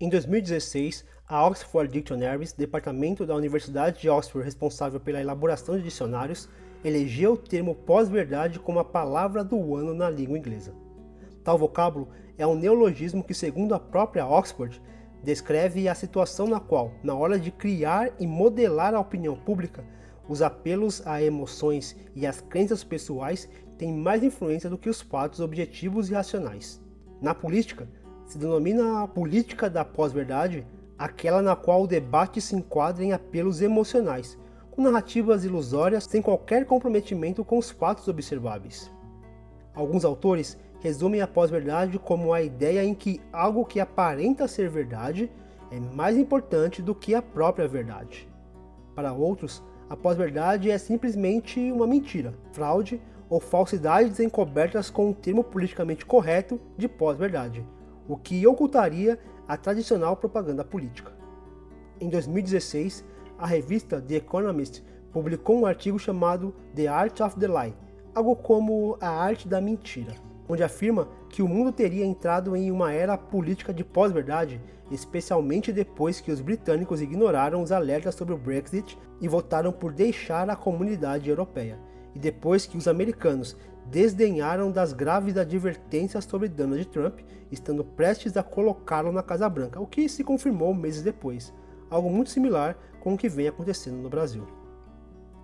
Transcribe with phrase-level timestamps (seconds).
[0.00, 6.48] Em 2016, a Oxford Dictionaries, departamento da Universidade de Oxford responsável pela elaboração de dicionários,
[6.84, 10.72] elegeu o termo pós-verdade como a palavra do ano na língua inglesa.
[11.42, 14.80] Tal vocábulo é um neologismo que, segundo a própria Oxford,
[15.24, 19.84] descreve a situação na qual, na hora de criar e modelar a opinião pública,
[20.28, 25.40] os apelos a emoções e as crenças pessoais têm mais influência do que os fatos
[25.40, 26.80] objetivos e racionais.
[27.20, 27.88] Na política,
[28.28, 30.66] se denomina a política da pós-verdade
[30.98, 34.36] aquela na qual o debate se enquadra em apelos emocionais,
[34.70, 38.92] com narrativas ilusórias sem qualquer comprometimento com os fatos observáveis.
[39.74, 45.30] Alguns autores resumem a pós-verdade como a ideia em que algo que aparenta ser verdade
[45.70, 48.28] é mais importante do que a própria verdade.
[48.94, 55.12] Para outros, a pós-verdade é simplesmente uma mentira, fraude ou falsidades encobertas com o um
[55.14, 57.64] termo politicamente correto de pós-verdade,
[58.08, 61.12] o que ocultaria a tradicional propaganda política.
[62.00, 63.04] Em 2016,
[63.38, 67.76] a revista The Economist publicou um artigo chamado The Art of the Lie,
[68.14, 70.14] algo como a arte da mentira
[70.48, 76.20] onde afirma que o mundo teria entrado em uma era política de pós-verdade, especialmente depois
[76.20, 81.28] que os britânicos ignoraram os alertas sobre o Brexit e votaram por deixar a comunidade
[81.28, 81.78] europeia,
[82.14, 83.54] e depois que os americanos
[83.90, 89.86] desdenharam das graves advertências sobre Donald Trump, estando prestes a colocá-lo na Casa Branca, o
[89.86, 91.52] que se confirmou meses depois,
[91.88, 94.46] algo muito similar com o que vem acontecendo no Brasil.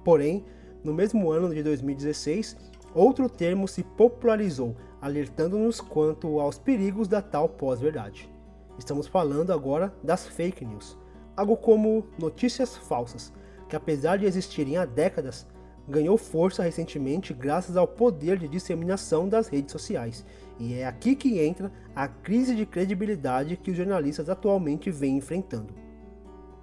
[0.04, 0.44] Porém,
[0.82, 2.56] no mesmo ano de 2016,
[2.94, 8.30] outro termo se popularizou, alertando-nos quanto aos perigos da tal pós-verdade.
[8.78, 10.98] Estamos falando agora das fake news,
[11.34, 13.32] algo como notícias falsas,
[13.68, 15.46] que apesar de existirem há décadas,
[15.88, 20.24] ganhou força recentemente graças ao poder de disseminação das redes sociais.
[20.58, 25.74] E é aqui que entra a crise de credibilidade que os jornalistas atualmente vêm enfrentando.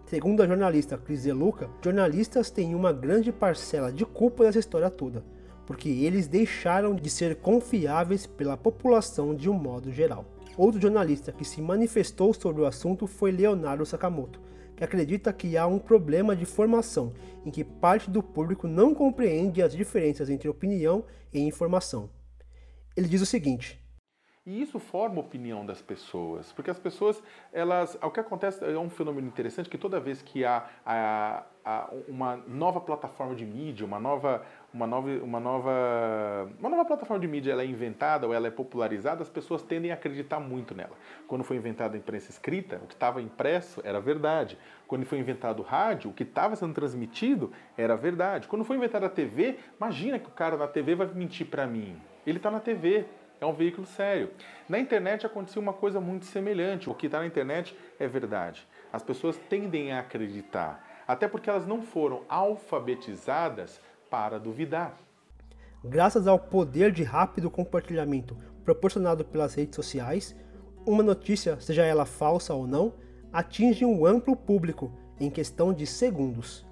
[0.06, 5.24] Segundo a jornalista Cris Luca, jornalistas têm uma grande parcela de culpa nessa história toda
[5.72, 10.26] porque eles deixaram de ser confiáveis pela população de um modo geral.
[10.58, 14.42] Outro jornalista que se manifestou sobre o assunto foi Leonardo Sakamoto,
[14.82, 17.14] que acredita que há um problema de formação
[17.46, 22.10] em que parte do público não compreende as diferenças entre opinião e informação.
[22.98, 23.80] Ele diz o seguinte:
[24.44, 27.22] e isso forma a opinião das pessoas, porque as pessoas,
[27.54, 31.44] elas, o que acontece é um fenômeno interessante que toda vez que há, há,
[32.08, 34.44] uma nova plataforma de mídia, uma nova,
[34.74, 36.51] uma nova, uma nova,
[36.82, 39.94] nova plataforma de mídia ela é inventada ou ela é popularizada, as pessoas tendem a
[39.94, 40.98] acreditar muito nela.
[41.28, 44.58] Quando foi inventada a imprensa escrita, o que estava impresso era verdade.
[44.88, 48.48] Quando foi inventado o rádio, o que estava sendo transmitido era verdade.
[48.48, 52.02] Quando foi inventada a TV, imagina que o cara na TV vai mentir para mim.
[52.26, 53.06] Ele está na TV,
[53.40, 54.32] é um veículo sério.
[54.68, 56.90] Na internet aconteceu uma coisa muito semelhante.
[56.90, 58.68] O que está na internet é verdade.
[58.92, 64.98] As pessoas tendem a acreditar, até porque elas não foram alfabetizadas para duvidar.
[65.84, 70.36] Graças ao poder de rápido compartilhamento proporcionado pelas redes sociais,
[70.86, 72.94] uma notícia, seja ela falsa ou não,
[73.34, 76.64] atinge um amplo público em questão de segundos,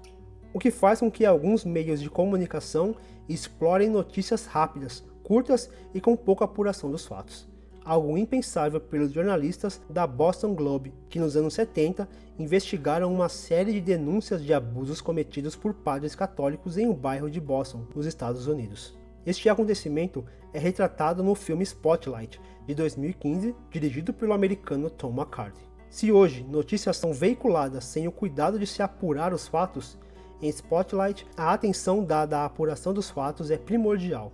[0.54, 2.94] o que faz com que alguns meios de comunicação
[3.28, 7.48] explorem notícias rápidas, curtas e com pouca apuração dos fatos.
[7.84, 13.80] Algo impensável pelos jornalistas da Boston Globe, que nos anos 70 investigaram uma série de
[13.80, 18.99] denúncias de abusos cometidos por padres católicos em um bairro de Boston, nos Estados Unidos.
[19.26, 25.68] Este acontecimento é retratado no filme Spotlight, de 2015, dirigido pelo americano Tom McCarthy.
[25.90, 29.98] Se hoje notícias são veiculadas sem o cuidado de se apurar os fatos,
[30.40, 34.32] em Spotlight a atenção dada à apuração dos fatos é primordial.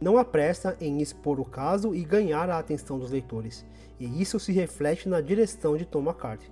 [0.00, 3.66] Não há pressa em expor o caso e ganhar a atenção dos leitores,
[3.98, 6.50] e isso se reflete na direção de Tom McCarthy.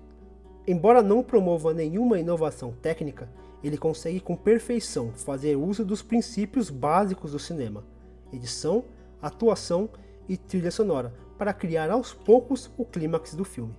[0.66, 3.28] Embora não promova nenhuma inovação técnica,
[3.63, 7.84] ele consegue com perfeição fazer uso dos princípios básicos do cinema:
[8.33, 8.84] edição,
[9.21, 9.89] atuação
[10.28, 13.75] e trilha sonora, para criar aos poucos o clímax do filme.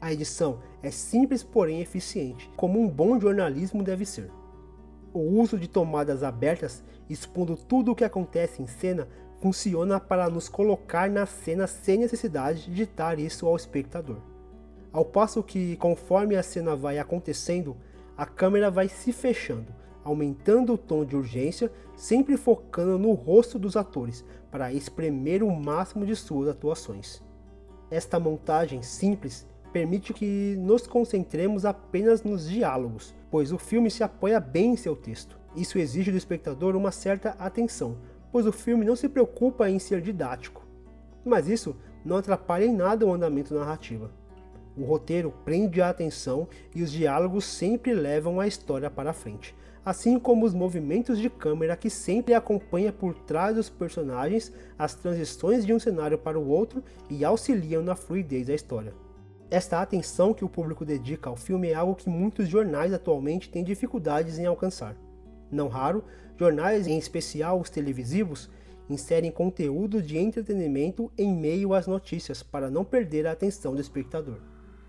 [0.00, 4.30] A edição é simples, porém eficiente, como um bom jornalismo deve ser.
[5.12, 9.08] O uso de tomadas abertas, expondo tudo o que acontece em cena,
[9.40, 14.18] funciona para nos colocar na cena sem necessidade de ditar isso ao espectador.
[14.92, 17.76] Ao passo que, conforme a cena vai acontecendo,
[18.18, 19.72] a câmera vai se fechando,
[20.02, 26.04] aumentando o tom de urgência, sempre focando no rosto dos atores para espremer o máximo
[26.04, 27.22] de suas atuações.
[27.88, 34.40] Esta montagem simples permite que nos concentremos apenas nos diálogos, pois o filme se apoia
[34.40, 35.38] bem em seu texto.
[35.54, 37.98] Isso exige do espectador uma certa atenção,
[38.32, 40.66] pois o filme não se preocupa em ser didático.
[41.24, 44.10] Mas isso não atrapalha em nada o andamento narrativo.
[44.78, 49.52] O roteiro prende a atenção e os diálogos sempre levam a história para frente,
[49.84, 55.66] assim como os movimentos de câmera que sempre acompanha por trás dos personagens as transições
[55.66, 56.80] de um cenário para o outro
[57.10, 58.94] e auxiliam na fluidez da história.
[59.50, 63.64] Esta atenção que o público dedica ao filme é algo que muitos jornais atualmente têm
[63.64, 64.94] dificuldades em alcançar.
[65.50, 66.04] Não raro,
[66.38, 68.48] jornais, em especial os televisivos,
[68.88, 74.38] inserem conteúdo de entretenimento em meio às notícias para não perder a atenção do espectador.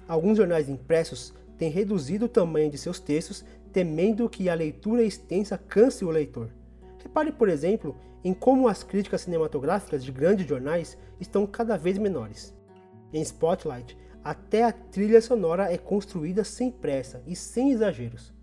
[0.10, 5.56] Alguns jornais impressos têm reduzido o tamanho de seus textos, temendo que a leitura extensa
[5.56, 6.50] canse o leitor.
[7.04, 12.56] Repare, por exemplo, em como as críticas cinematográficas de grandes jornais estão cada vez menores.
[13.14, 18.34] Em Spotlight, até a trilha sonora é construída sem pressa e sem exageros.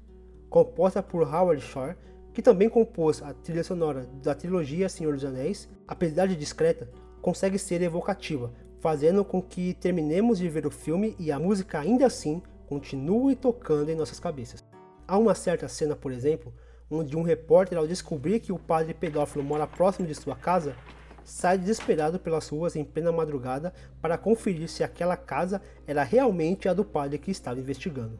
[0.48, 1.96] Composta por Howard Shore,
[2.32, 6.88] que também compôs a trilha sonora da trilogia Senhor dos Anéis, apesar de discreta,
[7.20, 12.06] consegue ser evocativa, fazendo com que terminemos de ver o filme e a música ainda
[12.06, 14.64] assim continue tocando em nossas cabeças.
[15.06, 16.52] Há uma certa cena, por exemplo,
[16.90, 20.76] onde um repórter, ao descobrir que o padre pedófilo mora próximo de sua casa,
[21.24, 26.74] sai desesperado pelas ruas em plena madrugada para conferir se aquela casa era realmente a
[26.74, 28.18] do padre que estava investigando.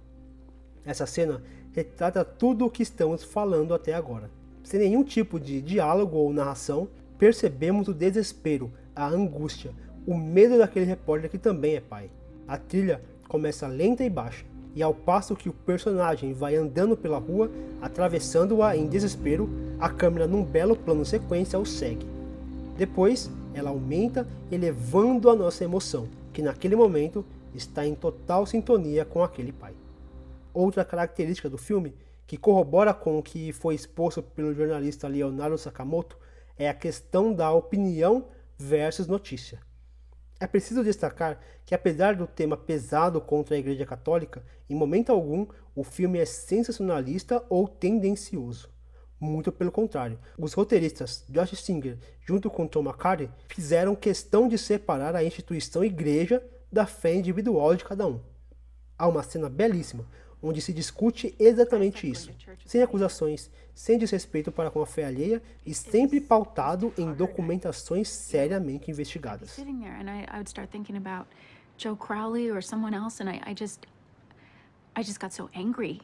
[0.84, 1.42] Essa cena
[1.72, 4.30] retrata tudo o que estamos falando até agora.
[4.62, 9.72] Sem nenhum tipo de diálogo ou narração, percebemos o desespero, a angústia,
[10.06, 12.08] o medo daquele repórter que também é pai.
[12.46, 14.44] A trilha começa lenta e baixa,
[14.74, 17.50] e ao passo que o personagem vai andando pela rua,
[17.80, 19.48] atravessando-a em desespero,
[19.80, 22.06] a câmera num belo plano sequência o segue.
[22.76, 27.24] Depois, ela aumenta, elevando a nossa emoção, que naquele momento
[27.54, 29.72] está em total sintonia com aquele pai.
[30.52, 31.94] Outra característica do filme,
[32.26, 36.18] que corrobora com o que foi exposto pelo jornalista Leonardo Sakamoto,
[36.58, 38.26] é a questão da opinião
[38.58, 39.65] versus notícia.
[40.38, 45.46] É preciso destacar que, apesar do tema pesado contra a Igreja Católica, em momento algum
[45.74, 48.68] o filme é sensacionalista ou tendencioso.
[49.18, 55.16] Muito pelo contrário, os roteiristas Josh Singer, junto com Tom McCarthy, fizeram questão de separar
[55.16, 58.20] a instituição igreja da fé individual de cada um.
[58.98, 60.06] Há uma cena belíssima,
[60.42, 62.30] onde se discute exatamente isso,
[62.64, 68.90] sem acusações, sem desrespeito para com a fé alheia e sempre pautado em documentações seriamente
[68.90, 69.56] investigadas.
[71.78, 73.86] Joe Crowley or someone else, and I, I just,
[74.96, 76.00] I just got so angry.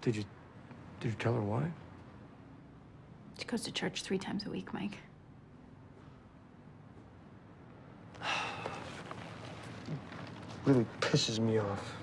[0.00, 0.24] Did you
[1.00, 1.70] did you tell her why?
[3.38, 4.98] She goes to church three times a week, Mike.
[10.66, 11.96] really pisses me off.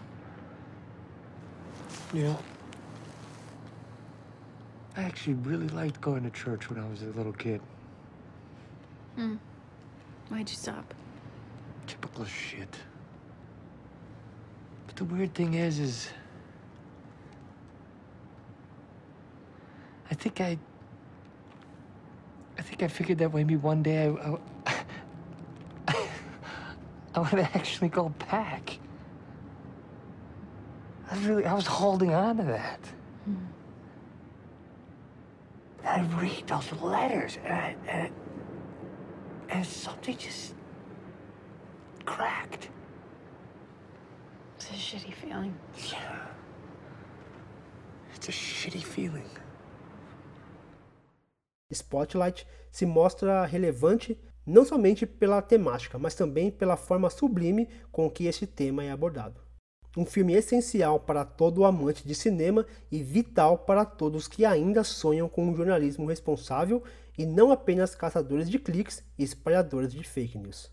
[2.14, 2.40] You know,
[4.96, 7.60] I actually really liked going to church when I was a little kid.
[9.16, 9.36] Hmm.
[10.30, 10.94] Why'd you stop?
[11.86, 12.78] Typical shit.
[14.86, 16.10] But the weird thing is, is
[20.10, 20.58] I think I.
[22.58, 24.38] I think I figured that maybe one day I.
[24.66, 25.96] I,
[27.16, 28.80] I would actually go back.
[31.10, 31.46] I was really.
[31.46, 32.80] I was holding on to that.
[33.26, 33.36] Hmm.
[35.86, 38.14] I read those letters, and, I, and,
[39.50, 40.54] and something just
[42.06, 42.70] cracked.
[44.58, 45.56] It's a shitty feeling.
[45.92, 46.28] Yeah.
[48.14, 49.30] It's a shitty feeling.
[51.72, 58.26] Spotlight se mostra relevante não somente pela temática, mas também pela forma sublime com que
[58.26, 59.47] este tema é abordado.
[59.98, 65.28] Um filme essencial para todo amante de cinema e vital para todos que ainda sonham
[65.28, 66.84] com um jornalismo responsável
[67.18, 70.72] e não apenas caçadores de cliques e espalhadores de fake news.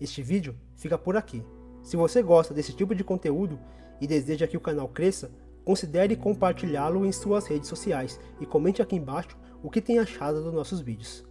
[0.00, 1.44] Este vídeo fica por aqui.
[1.82, 3.60] Se você gosta desse tipo de conteúdo
[4.00, 5.30] e deseja que o canal cresça,
[5.62, 10.54] considere compartilhá-lo em suas redes sociais e comente aqui embaixo o que tem achado dos
[10.54, 11.22] nossos vídeos.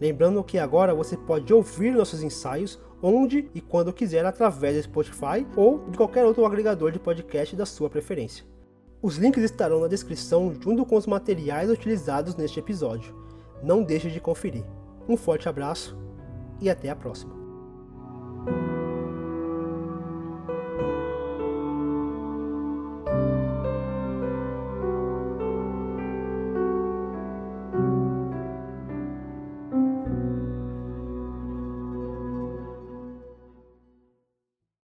[0.00, 5.46] Lembrando que agora você pode ouvir nossos ensaios onde e quando quiser através do Spotify
[5.54, 8.46] ou de qualquer outro agregador de podcast da sua preferência.
[9.02, 13.14] Os links estarão na descrição junto com os materiais utilizados neste episódio.
[13.62, 14.64] Não deixe de conferir.
[15.06, 15.94] Um forte abraço
[16.58, 17.43] e até a próxima.